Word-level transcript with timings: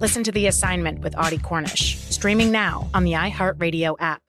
Listen 0.00 0.24
to 0.24 0.32
The 0.32 0.48
Assignment 0.48 0.98
with 1.00 1.16
Audie 1.16 1.38
Cornish, 1.38 1.98
streaming 2.10 2.50
now 2.50 2.90
on 2.94 3.04
the 3.04 3.12
iHeartRadio 3.12 3.94
app. 4.00 4.20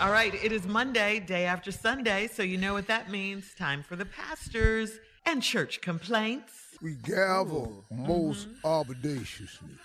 All 0.00 0.10
right, 0.10 0.34
it 0.34 0.50
is 0.50 0.66
Monday, 0.66 1.20
day 1.20 1.44
after 1.44 1.70
Sunday, 1.70 2.26
so 2.26 2.42
you 2.42 2.58
know 2.58 2.72
what 2.72 2.88
that 2.88 3.08
means. 3.08 3.54
Time 3.54 3.84
for 3.84 3.94
the 3.94 4.04
pastors 4.04 4.98
and 5.24 5.44
church 5.44 5.80
complaints. 5.80 6.52
We 6.82 6.96
gavel 7.04 7.84
most 7.92 8.48
audaciously 8.64 9.76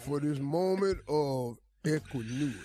for 0.00 0.18
this 0.18 0.40
moment 0.40 0.98
of 1.08 1.58
equanimity. 1.86 2.58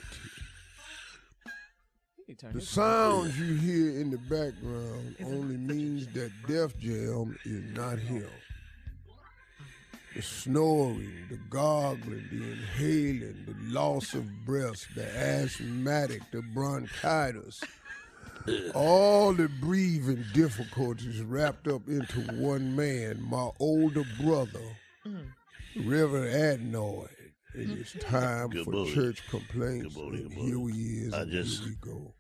The 2.54 2.62
sounds 2.62 3.38
you 3.38 3.54
hear 3.54 4.00
in 4.02 4.10
the 4.10 4.18
background 4.18 5.16
only 5.24 5.58
means 5.58 6.08
that 6.14 6.32
Def 6.48 6.76
Jam 6.80 7.38
is 7.46 7.76
not 7.76 8.00
him. 8.00 8.30
The 10.16 10.22
snoring, 10.22 11.26
the 11.30 11.38
gargling, 11.50 12.26
the 12.32 12.52
inhaling, 12.52 13.46
the 13.48 13.74
loss 13.74 14.14
of 14.14 14.26
breath, 14.46 14.86
the 14.94 15.06
asthmatic, 15.18 16.22
the 16.32 16.42
bronchitis, 16.54 17.62
all 18.76 19.32
the 19.34 19.48
breathing 19.62 20.26
difficulties 20.34 21.22
wrapped 21.22 21.68
up 21.70 21.88
into 21.88 22.20
one 22.34 22.76
man, 22.76 23.22
my 23.30 23.50
older 23.60 24.04
brother, 24.22 24.76
Reverend 25.78 26.74
Adnoid. 26.74 27.08
And 27.54 27.78
it's 27.80 27.94
time 27.94 28.50
Good 28.50 28.66
for 28.66 28.72
morning. 28.72 28.94
church 28.94 29.22
complaints. 29.30 29.94
Good 29.94 30.04
morning, 30.04 30.22
and 30.22 30.30
good 30.30 30.38
here 30.44 30.56
morning. 30.58 30.76
he 30.76 30.84
is. 31.08 31.14
I 31.14 31.26
just- 31.26 31.64
here 31.64 31.74
we 31.86 31.92
go. 31.92 32.14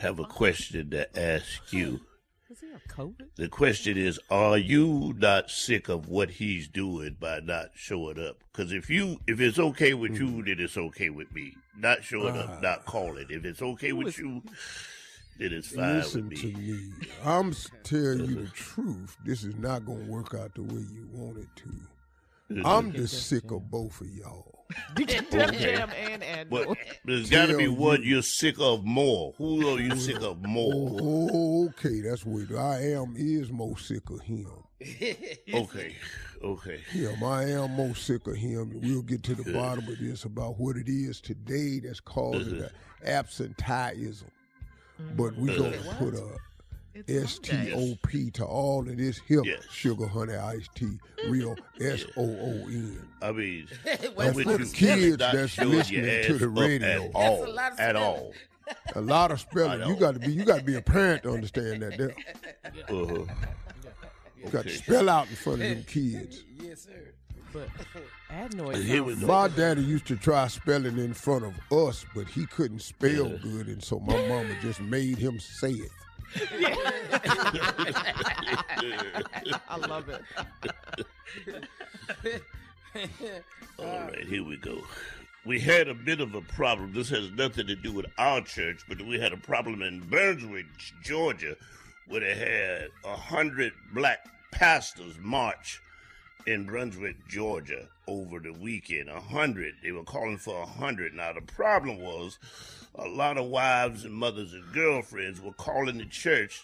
have 0.00 0.18
a 0.18 0.24
question 0.24 0.90
to 0.90 1.18
ask 1.18 1.72
you. 1.72 2.00
Does 2.48 2.60
he 2.60 2.70
have 2.70 2.84
COVID? 2.84 3.34
The 3.34 3.48
question 3.48 3.98
is, 3.98 4.20
are 4.30 4.56
you 4.56 5.14
not 5.18 5.50
sick 5.50 5.88
of 5.88 6.08
what 6.08 6.30
he's 6.30 6.68
doing 6.68 7.16
by 7.18 7.40
not 7.40 7.70
showing 7.74 8.24
up? 8.24 8.36
Because 8.52 8.70
if 8.70 8.88
you, 8.88 9.18
if 9.26 9.40
it's 9.40 9.58
okay 9.58 9.94
with 9.94 10.16
you, 10.16 10.28
hmm. 10.28 10.42
then 10.44 10.60
it's 10.60 10.76
okay 10.76 11.08
with 11.08 11.34
me. 11.34 11.54
Not 11.76 12.04
showing 12.04 12.36
up, 12.36 12.62
not 12.62 12.82
ah. 12.86 12.90
calling. 12.90 13.26
If 13.30 13.44
it's 13.44 13.62
okay 13.62 13.92
with 13.92 14.16
you, 14.18 14.42
then 15.40 15.52
it's 15.54 15.74
fine 15.74 15.96
Listen 15.96 16.28
with 16.28 16.40
to 16.40 16.46
me. 16.46 16.72
me. 16.72 16.92
I'm 17.24 17.52
telling 17.82 18.26
you 18.26 18.44
the 18.44 18.50
truth. 18.52 19.16
This 19.24 19.42
is 19.42 19.56
not 19.56 19.84
going 19.84 20.06
to 20.06 20.10
work 20.12 20.32
out 20.32 20.54
the 20.54 20.62
way 20.62 20.84
you 20.92 21.08
want 21.12 21.38
it 21.38 21.48
to. 21.56 21.70
I'm 22.64 22.92
just 22.92 23.28
sick 23.28 23.50
of 23.50 23.70
both 23.70 24.00
of 24.00 24.08
y'all. 24.08 24.56
Def 24.94 25.30
Jam 25.30 25.90
and 25.90 26.22
Adnoid. 26.22 26.50
But 26.50 26.78
there's 27.04 27.30
got 27.30 27.46
to 27.46 27.56
be 27.56 27.64
Tell 27.66 27.76
one 27.76 28.02
you. 28.02 28.14
you're 28.14 28.22
sick 28.22 28.56
of 28.58 28.84
more. 28.84 29.32
Who 29.38 29.68
are 29.68 29.80
you 29.80 29.92
oh, 29.92 29.96
sick 29.96 30.20
of 30.22 30.44
more? 30.44 30.98
Oh, 31.00 31.68
okay, 31.68 32.00
that's 32.00 32.24
what 32.24 32.50
I 32.58 32.82
am. 32.92 33.14
Is 33.16 33.50
most 33.50 33.86
sick 33.88 34.08
of 34.10 34.20
him. 34.20 34.50
Okay, 35.54 35.96
okay. 36.42 36.78
Him, 36.90 37.24
I 37.24 37.44
am 37.44 37.76
most 37.76 38.04
sick 38.04 38.26
of 38.26 38.36
him. 38.36 38.78
We'll 38.82 39.02
get 39.02 39.22
to 39.24 39.34
the 39.34 39.50
bottom 39.52 39.88
of 39.88 39.98
this 39.98 40.24
about 40.24 40.58
what 40.58 40.76
it 40.76 40.88
is 40.88 41.20
today 41.20 41.80
that's 41.80 42.00
causing 42.00 42.58
the 42.58 42.70
absenteeism. 43.04 44.28
But 45.16 45.34
we're 45.36 45.56
gonna 45.56 45.78
put 45.98 46.14
a 46.14 46.36
S 47.08 47.38
T 47.38 47.72
O 47.74 47.94
P 48.06 48.30
to 48.32 48.44
all 48.44 48.80
of 48.88 48.96
this 48.96 49.20
here 49.26 49.42
Yes. 49.44 49.62
sugar 49.70 50.06
honey 50.06 50.34
iced 50.34 50.74
tea, 50.74 50.98
real 51.28 51.56
S 51.80 52.04
O 52.16 52.22
O 52.24 52.50
N. 52.68 53.08
I 53.22 53.32
mean, 53.32 53.68
That's 53.84 54.04
for 54.06 54.32
with 54.32 54.70
the 54.70 54.70
kids 54.76 55.16
that's 55.18 55.58
listening 55.58 56.24
to 56.24 56.38
the 56.38 56.48
radio. 56.48 57.04
at 57.06 57.14
all, 57.14 57.58
at 57.78 57.96
all. 57.96 58.32
A 58.96 59.00
lot 59.00 59.30
of 59.30 59.40
spelling. 59.40 59.88
You 59.88 59.94
got 59.96 60.14
to 60.14 60.20
be. 60.20 60.32
You 60.32 60.44
got 60.44 60.58
to 60.58 60.64
be 60.64 60.74
a 60.74 60.82
parent 60.82 61.22
to 61.22 61.30
understand 61.32 61.82
that. 61.82 61.96
There. 61.98 62.14
Uh-huh. 62.88 63.24
You 64.42 64.50
got 64.50 64.64
to 64.64 64.70
spell 64.70 65.08
out 65.08 65.28
in 65.28 65.36
front 65.36 65.62
of 65.62 65.68
them 65.68 65.82
kids. 65.86 66.44
Yes, 66.62 66.82
sir. 66.82 67.12
But 67.52 67.68
Adnoid 68.30 68.84
Here 68.84 69.02
we 69.02 69.14
sounds. 69.14 69.24
My 69.26 69.48
daddy 69.48 69.82
used 69.82 70.06
to 70.08 70.16
try 70.16 70.46
spelling 70.48 70.98
in 70.98 71.14
front 71.14 71.44
of 71.44 71.54
us, 71.72 72.04
but 72.14 72.28
he 72.28 72.44
couldn't 72.46 72.80
spell 72.82 73.28
good, 73.42 73.66
and 73.68 73.82
so 73.82 73.98
my 74.00 74.14
mama 74.28 74.54
just 74.60 74.80
made 74.80 75.16
him 75.18 75.40
say 75.40 75.70
it. 75.72 75.90
I 79.68 79.76
love 79.88 80.08
it. 80.08 80.22
All 83.78 83.84
right, 83.84 84.26
here 84.26 84.44
we 84.44 84.56
go. 84.56 84.82
We 85.44 85.60
had 85.60 85.88
a 85.88 85.94
bit 85.94 86.20
of 86.20 86.34
a 86.34 86.40
problem. 86.40 86.92
This 86.92 87.08
has 87.10 87.30
nothing 87.30 87.66
to 87.68 87.76
do 87.76 87.92
with 87.92 88.06
our 88.18 88.40
church, 88.40 88.80
but 88.88 89.00
we 89.02 89.18
had 89.18 89.32
a 89.32 89.36
problem 89.36 89.82
in 89.82 90.00
Brunswick, 90.00 90.66
Georgia, 91.02 91.56
where 92.08 92.20
they 92.20 92.34
had 92.34 92.88
a 93.04 93.16
hundred 93.16 93.72
black 93.94 94.26
pastors 94.50 95.16
march 95.20 95.80
in 96.46 96.64
Brunswick, 96.64 97.16
Georgia 97.28 97.88
over 98.06 98.38
the 98.38 98.52
weekend. 98.52 99.08
A 99.08 99.20
hundred. 99.20 99.74
They 99.82 99.92
were 99.92 100.04
calling 100.04 100.38
for 100.38 100.62
a 100.62 100.66
hundred. 100.66 101.14
Now 101.14 101.32
the 101.32 101.40
problem 101.40 102.00
was 102.00 102.38
a 102.94 103.08
lot 103.08 103.36
of 103.36 103.46
wives 103.46 104.04
and 104.04 104.14
mothers 104.14 104.52
and 104.52 104.64
girlfriends 104.72 105.40
were 105.40 105.52
calling 105.52 105.98
the 105.98 106.06
church 106.06 106.62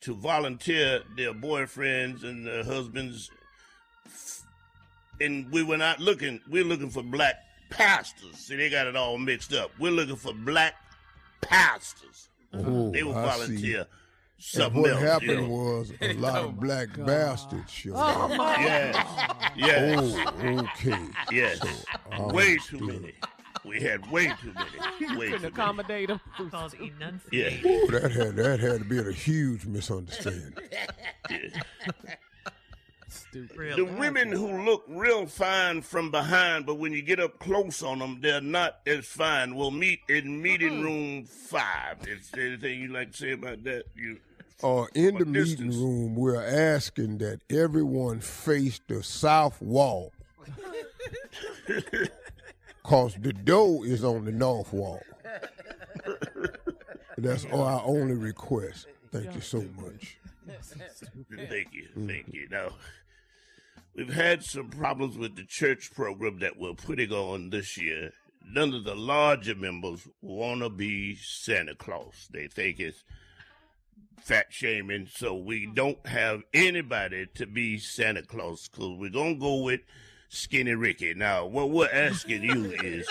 to 0.00 0.14
volunteer 0.14 1.02
their 1.16 1.32
boyfriends 1.32 2.24
and 2.24 2.46
their 2.46 2.64
husbands. 2.64 3.30
And 5.20 5.50
we 5.52 5.62
were 5.62 5.76
not 5.76 6.00
looking, 6.00 6.40
we're 6.50 6.64
looking 6.64 6.90
for 6.90 7.02
black 7.02 7.36
pastors. 7.70 8.36
See, 8.36 8.56
they 8.56 8.70
got 8.70 8.86
it 8.86 8.96
all 8.96 9.18
mixed 9.18 9.52
up. 9.52 9.70
We're 9.78 9.92
looking 9.92 10.16
for 10.16 10.32
black 10.32 10.74
pastors. 11.40 12.28
They 12.52 13.02
will 13.02 13.12
volunteer 13.12 13.86
see. 14.42 14.62
And 14.62 14.64
something 14.64 14.82
what 14.82 14.90
else. 14.92 15.00
happened 15.00 15.30
you 15.30 15.40
know. 15.42 15.48
was 15.48 15.92
a 16.00 16.12
lot 16.14 16.42
of 16.44 16.58
black 16.60 16.88
bastards 17.04 17.70
showed 17.70 17.94
Oh, 17.94 17.98
up. 17.98 18.36
my 18.36 18.56
Yes. 18.58 18.96
Yes. 19.56 20.14
Oh, 20.42 20.58
okay. 20.58 20.98
Yes. 21.30 21.60
I 22.10 22.20
way 22.22 22.56
too 22.58 22.78
understood. 22.78 23.02
many. 23.02 23.12
We 23.64 23.80
had 23.80 24.10
way 24.10 24.26
too 24.40 24.52
many. 24.54 25.16
Way 25.16 25.26
couldn't 25.26 25.42
too 25.42 25.46
accommodate 25.48 26.10
him. 26.10 26.20
Called 26.50 26.74
Yeah. 26.80 26.86
enunciate. 26.96 27.64
Ooh, 27.64 27.86
that 27.92 28.10
had 28.10 28.34
that 28.36 28.58
had 28.60 28.78
to 28.80 28.84
be 28.84 28.98
a 28.98 29.12
huge 29.12 29.66
misunderstanding. 29.66 30.52
Stupid. 33.08 33.76
The 33.76 33.84
women 33.84 34.32
who 34.32 34.64
look 34.64 34.84
real 34.88 35.26
fine 35.26 35.82
from 35.82 36.10
behind, 36.10 36.64
but 36.66 36.76
when 36.76 36.92
you 36.92 37.02
get 37.02 37.20
up 37.20 37.38
close 37.38 37.82
on 37.82 37.98
them, 37.98 38.18
they're 38.22 38.40
not 38.40 38.78
as 38.86 39.04
fine. 39.06 39.54
We'll 39.54 39.70
meet 39.70 40.00
in 40.08 40.40
meeting 40.40 40.80
room 40.82 41.24
five. 41.24 41.98
Is 42.08 42.30
there 42.30 42.46
anything 42.48 42.80
you'd 42.80 42.90
like 42.90 43.12
to 43.12 43.16
say 43.18 43.32
about 43.32 43.62
that? 43.64 43.84
You 43.94 44.18
Uh, 44.62 44.86
in 44.94 45.14
the 45.14 45.24
What 45.24 45.28
meeting 45.28 45.70
room, 45.70 46.14
we're 46.14 46.42
asking 46.42 47.18
that 47.18 47.40
everyone 47.50 48.20
face 48.20 48.80
the 48.86 49.02
south 49.02 49.60
wall. 49.60 50.12
Cause 52.82 53.16
the 53.20 53.32
door 53.32 53.86
is 53.86 54.04
on 54.04 54.24
the 54.24 54.32
north 54.32 54.72
wall. 54.72 55.00
That's 57.18 57.44
our 57.46 57.82
only 57.84 58.14
request. 58.14 58.86
Thank 59.12 59.34
you 59.34 59.40
so 59.40 59.64
much. 59.80 60.18
Thank 61.48 61.72
you, 61.72 61.88
thank 62.06 62.32
you. 62.32 62.48
Now, 62.50 62.70
we've 63.94 64.12
had 64.12 64.42
some 64.42 64.68
problems 64.68 65.16
with 65.16 65.36
the 65.36 65.44
church 65.44 65.94
program 65.94 66.40
that 66.40 66.58
we're 66.58 66.74
putting 66.74 67.12
on 67.12 67.50
this 67.50 67.78
year. 67.78 68.12
None 68.44 68.74
of 68.74 68.84
the 68.84 68.94
larger 68.94 69.54
members 69.54 70.08
want 70.20 70.62
to 70.62 70.68
be 70.68 71.14
Santa 71.16 71.74
Claus. 71.74 72.28
They 72.32 72.48
think 72.48 72.80
it's 72.80 73.04
fat 74.20 74.46
shaming, 74.50 75.08
so 75.12 75.34
we 75.34 75.66
don't 75.74 76.04
have 76.06 76.42
anybody 76.54 77.26
to 77.34 77.46
be 77.46 77.78
Santa 77.78 78.22
Claus 78.22 78.68
because 78.68 78.90
we're 78.98 79.10
going 79.10 79.34
to 79.34 79.40
go 79.40 79.56
with 79.62 79.80
Skinny 80.28 80.74
Ricky. 80.74 81.14
Now, 81.14 81.46
what 81.46 81.70
we're 81.70 81.90
asking 81.92 82.42
you 82.42 82.72
is 82.82 83.08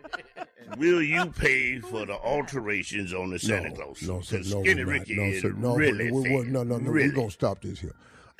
will 0.78 1.02
you 1.02 1.26
pay 1.30 1.78
for 1.80 2.06
the 2.06 2.14
alterations 2.14 3.12
on 3.12 3.30
the 3.30 3.38
Santa 3.38 3.70
Claus? 3.72 4.02
No, 4.02 4.20
sir, 4.20 4.38
'Cause 4.38 4.52
no, 4.54 4.62
Skinny 4.62 4.84
we're. 4.84 4.92
Ricky 4.92 5.16
no, 5.16 5.22
is 5.24 5.42
sir, 5.42 5.52
no, 5.52 5.74
really 5.76 6.10
we, 6.10 6.20
we, 6.30 6.42
fat. 6.44 6.52
no, 6.52 6.62
no, 6.62 6.78
no. 6.78 6.90
really. 6.90 7.08
We're 7.08 7.14
gonna 7.14 7.30
stop 7.30 7.62
this 7.62 7.80
here. 7.80 7.94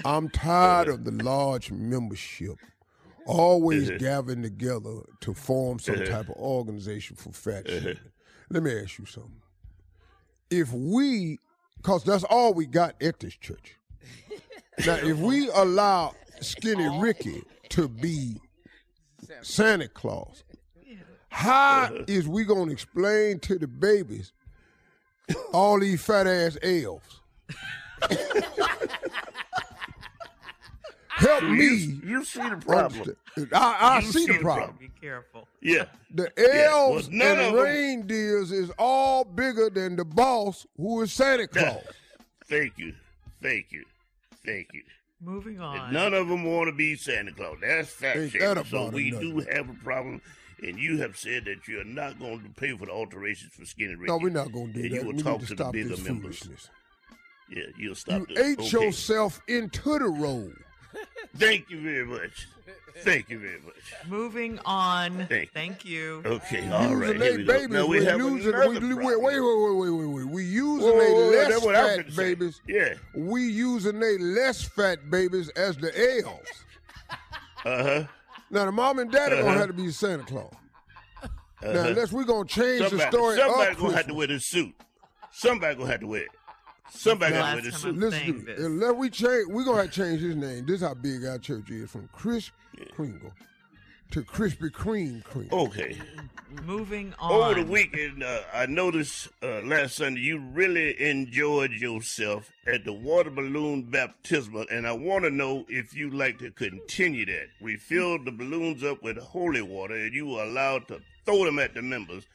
I'm 0.05 0.29
tired 0.31 0.89
of 0.89 1.05
the 1.05 1.11
large 1.13 1.71
membership 1.71 2.57
always 3.27 3.89
Uh-huh. 3.91 3.99
gathering 3.99 4.43
together 4.43 5.01
to 5.21 5.35
form 5.35 5.79
some 5.79 5.97
Uh-huh. 5.97 6.05
type 6.07 6.29
of 6.31 6.37
organization 6.37 7.17
for 7.17 7.33
fat 7.33 7.67
Uh-huh. 7.69 7.79
shaming. 7.81 7.99
Let 8.51 8.63
me 8.63 8.73
ask 8.81 8.99
you 8.99 9.05
something. 9.07 9.41
If 10.51 10.73
we, 10.73 11.39
because 11.83 12.05
that's 12.05 12.25
all 12.25 12.53
we 12.55 12.67
got 12.67 12.95
at 13.03 13.19
this 13.21 13.35
church. 13.35 13.77
now, 14.87 14.95
if 14.97 15.17
we 15.19 15.49
allow 15.51 16.15
Skinny 16.41 16.89
Ricky 17.01 17.43
to 17.71 17.89
be 17.89 18.37
Santa 19.43 19.89
Claus, 19.89 20.45
how 21.29 21.85
Uh-huh. 21.93 22.05
we 22.29 22.45
gonna 22.45 22.73
explain 22.73 23.39
to 23.41 23.59
the 23.59 23.67
babies 23.69 24.33
all 25.53 25.79
these 25.81 26.03
fat 26.03 26.27
ass 26.27 26.59
elves? 26.63 27.21
Help 31.21 31.43
You- 31.43 31.49
me. 31.51 32.01
You 32.05 32.25
see 32.25 32.41
the 32.49 32.57
problem. 32.57 33.01
understand. 33.01 33.49
I, 33.53 33.77
I 33.81 33.99
You 34.01 34.13
see 34.13 34.27
the 34.27 34.39
problem. 34.39 34.77
Be 34.81 34.91
careful. 35.01 35.47
Yeah. 35.61 35.85
The 36.15 36.33
Yeah, 36.37 36.45
well, 36.47 36.93
elves 36.95 37.09
and 37.09 37.23
of 37.23 37.39
'em- 37.39 37.55
reindeers 37.55 38.51
is 38.53 38.71
all 38.79 39.25
bigger 39.25 39.71
than 39.71 39.97
the 39.97 40.05
boss, 40.05 40.67
who 40.77 41.03
is 41.03 41.13
Santa 41.13 41.47
Claus. 41.49 41.83
Thank 42.49 42.79
you. 42.79 42.95
Thank 43.43 43.67
you. 43.71 43.85
Thank 44.45 44.69
you. 44.73 44.83
Moving 45.23 45.61
on. 45.61 45.93
None 45.93 46.15
of 46.15 46.29
them 46.29 46.45
want 46.45 46.69
to 46.69 46.73
be 46.75 46.97
Santa 46.97 47.33
Claus. 47.33 47.59
That's 47.61 47.91
fact. 47.91 48.17
Ain't 48.19 48.33
shaming. 48.33 48.55
that 48.55 48.67
So 48.67 48.89
we 48.89 49.09
enough? 49.09 49.21
do 49.21 49.39
have 49.53 49.69
a 49.69 49.75
problem. 49.85 50.23
And 50.63 50.79
you 50.79 50.99
have 50.99 51.17
said 51.17 51.45
that 51.47 51.67
you're 51.69 51.85
not 51.85 52.19
going 52.19 52.43
to 52.43 52.49
pay 52.51 52.77
for 52.77 52.87
the 52.87 52.93
alterations 52.93 53.53
for 53.55 53.65
Skinny 53.65 53.95
Ricky. 53.95 54.07
No, 54.11 54.19
we're 54.19 54.29
not 54.31 54.53
gonna 54.53 54.73
do 54.73 54.81
and 54.81 54.91
that. 54.93 54.97
You 54.97 55.01
will 55.03 55.07
we 55.09 55.13
need 55.15 55.25
talk 55.25 55.41
to 55.41 55.47
to, 55.47 55.55
stop 55.55 55.73
the 55.73 55.83
bigger 55.83 55.97
this 55.97 56.05
members. 56.05 56.39
foolishness. 56.39 56.71
Yeah, 57.51 57.63
you'll 57.79 57.95
stop 57.95 58.21
You 58.29 58.35
this. 58.35 58.47
ate 58.47 58.59
Okay. 58.59 58.85
yourself 58.87 59.41
into 59.49 59.99
the 59.99 60.09
role. 60.09 60.53
Thank 61.37 61.71
you 61.71 61.81
very 61.81 62.05
much. 62.05 62.49
Thank 62.99 63.31
you 63.31 63.39
very 63.39 63.61
much. 63.61 63.75
Moving 64.09 64.59
on. 64.65 65.27
Thank- 65.29 65.53
Thank 65.53 65.85
you. 65.85 66.23
Okay, 66.25 66.69
all 66.71 66.95
right. 66.97 67.11
Here 67.11 67.19
they 67.19 67.37
we 67.39 67.45
go. 67.45 67.53
babies, 67.53 67.71
Now 67.71 67.87
we 67.87 67.99
we're 68.01 68.11
have 68.11 68.19
using, 68.21 68.49
another 68.55 68.69
we, 68.69 68.75
wait, 68.75 68.81
problem. 68.81 69.05
wait, 69.05 69.17
wait, 69.21 69.41
wait, 69.41 69.75
wait, 69.75 69.91
wait, 69.91 70.15
wait. 70.15 70.27
We 70.27 70.45
using 70.45 70.87
Whoa, 70.87 70.93
whoa, 70.93 70.99
they 71.01 71.13
whoa, 71.13 71.31
less 71.31 71.49
that's 71.49 71.65
what 71.65 71.75
I 71.77 71.83
was 71.83 71.91
fat 71.97 72.03
gonna 72.03 72.13
say. 72.15 72.35
babies. 72.35 72.61
Yeah. 72.67 72.95
We 73.15 73.43
using 73.45 74.01
they 74.01 74.19
less 74.19 74.63
fat 74.63 75.11
babies 75.11 75.49
as 75.51 75.77
the 75.77 76.23
elves. 76.25 76.51
Uh 77.65 77.83
huh. 77.83 78.05
Now 78.51 78.65
the 78.67 78.73
mom 78.73 78.99
and 78.99 79.11
daddy 79.11 79.35
Uh-huh. 79.37 79.45
gonna 79.45 79.59
have 79.59 79.67
to 79.69 79.73
be 79.73 79.91
Santa 79.91 80.25
Claus. 80.25 80.53
Now 81.63 81.69
Uh-huh. 81.71 81.89
unless 81.89 82.11
we 82.13 82.25
gonna 82.25 82.45
change 82.47 82.89
somebody, 82.89 82.97
the 82.97 83.11
story 83.17 83.37
Somebody 83.37 83.71
of 83.73 83.79
gonna 83.79 83.93
have 83.95 84.07
to 84.07 84.13
Christmas. 84.15 84.17
wear 84.17 84.27
the 84.27 84.41
suit. 84.41 84.75
Somebody 85.33 85.75
gonna 85.77 85.91
have 85.91 86.01
to 86.01 86.07
wear 86.07 86.23
it. 86.23 86.29
Somebody 86.91 87.35
got 87.35 87.51
to 87.51 87.55
wear 87.55 87.63
the 87.63 87.73
suit. 87.73 87.97
Listen 87.97 88.45
to 88.45 88.59
me. 88.59 88.65
Unless 88.65 88.93
we 88.95 89.11
change, 89.11 89.47
we're 89.49 89.65
gonna 89.65 89.83
have 89.83 89.93
to 89.93 90.03
change 90.03 90.21
his 90.21 90.37
name. 90.37 90.67
This 90.67 90.77
is 90.77 90.87
how 90.87 90.95
big 90.95 91.25
our 91.25 91.39
church 91.39 91.71
is 91.71 91.91
from 91.91 92.09
Kris 92.13 92.51
Kringle 92.95 93.33
to 94.11 94.23
Krispy 94.23 94.71
Kreme 94.71 95.23
Kringle. 95.25 95.67
Okay. 95.67 95.97
Moving 96.65 97.15
on. 97.21 97.31
Over 97.31 97.63
the 97.63 97.71
weekend, 97.71 98.25
uh, 98.25 98.41
I 98.53 98.67
noticed 98.67 99.29
uh, 99.41 99.61
last 99.63 99.97
Sunday 99.97 100.21
you 100.21 100.39
really 100.39 101.01
enjoyed 101.01 101.71
yourself 101.71 102.51
at 102.67 102.85
the 102.85 102.93
water 102.93 103.31
balloon 103.31 103.83
baptismal, 103.83 104.67
and 104.71 104.87
I 104.87 104.93
want 104.93 105.25
to 105.25 105.31
know 105.31 105.65
if 105.69 105.95
you'd 105.95 106.15
like 106.15 106.39
to 106.41 106.51
continue 106.51 107.25
that. 107.27 107.47
We 107.61 107.77
filled 107.77 108.25
the 108.25 108.33
balloons 108.33 108.83
up 108.83 109.01
with 109.03 109.17
holy 109.19 109.63
water, 109.63 109.95
and 109.95 110.13
you 110.13 110.27
were 110.27 110.43
allowed 110.43 110.89
to 110.89 111.01
throw 111.25 111.45
them 111.45 111.61
at 111.61 111.75
the 111.75 111.83
members. 111.83 112.27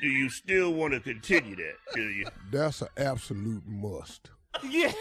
Do 0.00 0.06
you 0.06 0.30
still 0.30 0.72
want 0.72 0.94
to 0.94 1.00
continue 1.00 1.56
that? 1.56 1.74
Do 1.94 2.02
you? 2.02 2.26
That's 2.52 2.80
an 2.80 2.88
absolute 2.96 3.66
must. 3.66 4.30
Yeah, 4.68 4.92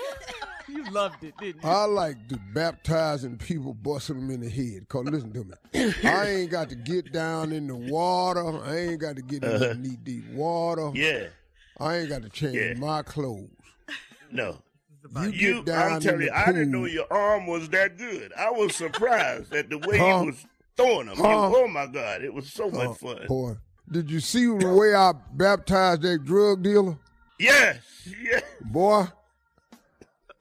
you 0.75 0.83
loved 0.91 1.23
it, 1.23 1.33
didn't 1.39 1.63
you? 1.63 1.69
I 1.69 1.85
like 1.85 2.27
the 2.27 2.37
baptizing 2.53 3.37
people, 3.37 3.73
busting 3.73 4.15
them 4.19 4.29
in 4.31 4.41
the 4.41 4.49
head. 4.49 4.87
Cause 4.89 5.05
listen 5.05 5.33
to 5.33 5.43
me, 5.43 5.93
I 6.03 6.27
ain't 6.29 6.51
got 6.51 6.69
to 6.69 6.75
get 6.75 7.11
down 7.11 7.51
in 7.51 7.67
the 7.67 7.75
water. 7.75 8.61
I 8.63 8.77
ain't 8.77 8.99
got 9.01 9.15
to 9.15 9.21
get 9.21 9.43
in 9.43 9.49
the 9.49 9.71
Uh-huh. 9.71 9.73
knee 9.79 9.97
deep 10.03 10.25
water. 10.33 10.91
Yeah. 10.93 11.27
I 11.79 11.97
ain't 11.97 12.09
got 12.09 12.23
to 12.23 12.29
change 12.29 12.55
Yeah. 12.55 12.73
my 12.75 13.01
clothes. 13.03 13.49
No. 14.31 14.57
You 15.21 15.29
You, 15.29 15.55
get 15.55 15.65
down 15.65 15.91
I'm 15.93 16.01
telling 16.01 16.21
you, 16.21 16.27
the 16.27 16.37
I 16.37 16.45
didn't 16.47 16.71
know 16.71 16.85
your 16.85 17.05
arm 17.11 17.47
was 17.47 17.69
that 17.69 17.97
good. 17.97 18.33
I 18.37 18.51
was 18.51 18.75
surprised 18.75 19.53
at 19.53 19.69
the 19.69 19.77
way 19.77 19.97
Huh? 19.97 20.19
you 20.21 20.25
was 20.27 20.45
throwing 20.75 21.07
them. 21.07 21.17
Huh? 21.17 21.49
oh 21.53 21.67
my 21.67 21.85
God, 21.85 22.23
it 22.23 22.33
was 22.33 22.51
so 22.51 22.69
much 22.69 22.89
Uh, 22.89 22.93
fun. 22.93 23.27
Boy, 23.27 23.53
did 23.89 24.11
you 24.11 24.19
see 24.19 24.45
the 24.45 24.67
way 24.75 24.93
I 24.93 25.13
baptized 25.33 26.01
that 26.01 26.25
drug 26.25 26.61
dealer? 26.63 26.97
Yes, 27.39 27.77
yeah. 28.21 28.41
Boy, 28.65 29.05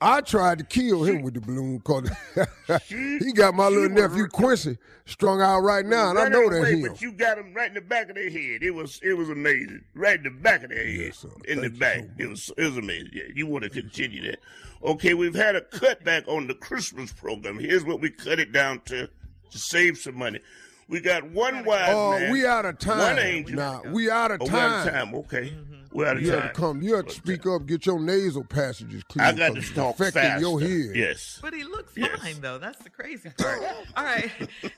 I 0.00 0.20
tried 0.20 0.58
to 0.58 0.64
kill 0.64 1.04
him 1.04 1.22
with 1.22 1.34
the 1.34 1.40
balloon 1.40 1.78
because 1.78 2.10
he 2.88 3.32
got 3.32 3.54
my 3.54 3.68
little 3.68 3.88
nephew 3.88 4.26
Quincy 4.28 4.76
strung 5.06 5.40
out 5.40 5.60
right 5.60 5.86
now, 5.86 6.10
and 6.10 6.18
I 6.18 6.28
know 6.28 6.50
that 6.50 6.68
him. 6.68 6.82
But 6.82 7.00
you 7.00 7.12
got 7.12 7.38
him 7.38 7.54
right 7.54 7.68
in 7.68 7.74
the 7.74 7.80
back 7.80 8.10
of 8.10 8.16
their 8.16 8.28
head. 8.28 8.62
It 8.62 8.72
was 8.72 9.00
it 9.02 9.14
was 9.14 9.30
amazing. 9.30 9.84
Right 9.94 10.18
in 10.18 10.24
the 10.24 10.30
back 10.30 10.64
of 10.64 10.70
their 10.70 10.86
head. 10.86 11.12
in 11.48 11.62
the 11.62 11.70
back. 11.70 12.04
it 12.18 12.26
was 12.26 12.52
it 12.58 12.64
was 12.64 12.76
amazing. 12.76 13.10
Yeah, 13.14 13.24
you 13.34 13.46
want 13.46 13.64
to 13.64 13.70
continue 13.70 14.30
that. 14.30 14.40
Okay, 14.84 15.14
we've 15.14 15.34
had 15.34 15.56
a 15.56 15.62
cutback 15.62 16.28
on 16.28 16.46
the 16.46 16.54
Christmas 16.54 17.12
program. 17.12 17.58
Here's 17.58 17.84
what 17.84 18.00
we 18.00 18.10
cut 18.10 18.38
it 18.38 18.52
down 18.52 18.80
to 18.86 19.08
to 19.50 19.58
save 19.58 19.96
some 19.96 20.18
money. 20.18 20.40
We 20.88 21.00
got 21.00 21.24
one 21.30 21.64
wise 21.64 21.88
Oh, 21.88 22.12
man. 22.12 22.32
we 22.32 22.46
out 22.46 22.64
of 22.64 22.78
time. 22.78 22.98
One 23.16 23.18
angel. 23.18 23.56
Nah, 23.56 23.80
we 23.90 24.08
out 24.10 24.30
of 24.30 24.40
Oh, 24.42 24.44
we 24.44 24.50
time. 24.50 24.72
out 24.72 24.86
of 24.86 24.92
time. 24.92 25.14
Okay. 25.16 25.52
We're 25.92 26.06
out 26.06 26.16
of 26.18 26.22
time. 26.22 26.24
You 26.26 26.30
time. 26.32 26.40
have 26.42 26.52
to 26.52 26.60
come. 26.60 26.82
You 26.82 26.94
have 26.96 27.06
to 27.06 27.12
speak 27.14 27.46
uh, 27.46 27.56
up. 27.56 27.66
Get 27.66 27.86
your 27.86 27.98
nasal 27.98 28.44
passages 28.44 29.02
clear. 29.08 29.26
I 29.26 29.32
got 29.32 29.52
to 29.54 29.58
it's 29.58 29.72
talk 29.72 29.94
affecting 29.94 30.22
faster. 30.22 30.40
your 30.40 30.60
head. 30.60 30.94
Yes. 30.94 31.38
But 31.42 31.54
he 31.54 31.64
looks 31.64 31.92
Yes. 31.96 32.20
fine, 32.20 32.40
though. 32.40 32.58
That's 32.58 32.78
the 32.84 32.90
crazy 32.90 33.30
part. 33.36 33.62
All 33.96 34.04
right. 34.04 34.30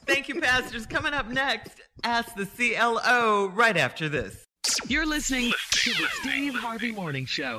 Thank 0.06 0.28
you, 0.28 0.40
pastors. 0.40 0.86
Coming 0.86 1.12
up 1.14 1.28
next, 1.28 1.72
Ask 2.04 2.34
the 2.36 2.46
CLO 2.46 3.48
right 3.54 3.76
after 3.76 4.08
this. 4.08 4.44
You're 4.86 5.06
listening 5.06 5.52
to 5.72 5.90
the 5.90 6.06
Steve 6.20 6.54
Harvey 6.54 6.92
Morning 6.92 7.26
Show. 7.26 7.58